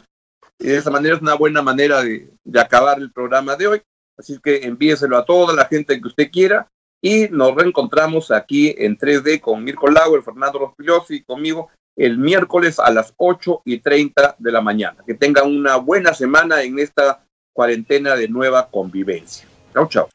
y 0.60 0.68
de 0.68 0.78
esa 0.78 0.92
manera 0.92 1.16
es 1.16 1.22
una 1.22 1.36
buena 1.36 1.62
manera 1.62 2.02
de, 2.02 2.30
de 2.44 2.60
acabar 2.60 3.00
el 3.00 3.12
programa 3.12 3.58
de 3.58 3.68
hoy, 3.68 3.82
así 4.18 4.40
que 4.42 4.64
envíeselo 4.64 5.18
a 5.18 5.26
toda 5.26 5.54
la 5.54 5.66
gente 5.66 6.00
que 6.00 6.08
usted 6.08 6.32
quiera, 6.32 6.70
y 7.02 7.28
nos 7.30 7.54
reencontramos 7.54 8.32
aquí 8.32 8.74
en 8.78 8.98
3D 8.98 9.42
con 9.42 9.62
Mirko 9.62 9.90
Lauer, 9.90 10.24
Fernando 10.24 10.60
Rospigliosi 10.60 11.16
y 11.16 11.24
conmigo 11.24 11.70
el 11.96 12.18
miércoles 12.18 12.80
a 12.80 12.92
las 12.92 13.14
8 13.18 13.62
y 13.66 13.80
30 13.80 14.36
de 14.38 14.52
la 14.52 14.62
mañana. 14.62 15.04
Que 15.06 15.14
tengan 15.14 15.48
una 15.48 15.78
buena 15.78 16.14
semana 16.14 16.62
en 16.62 16.80
esta 16.80 17.24
cuarentena 17.54 18.16
de 18.16 18.28
nueva 18.28 18.70
convivencia. 18.70 19.48
Chao, 19.74 19.88
chao. 19.88 20.10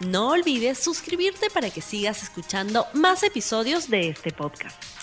No 0.00 0.30
olvides 0.30 0.78
suscribirte 0.78 1.48
para 1.50 1.70
que 1.70 1.80
sigas 1.80 2.22
escuchando 2.22 2.86
más 2.94 3.22
episodios 3.22 3.88
de 3.88 4.08
este 4.08 4.32
podcast. 4.32 5.01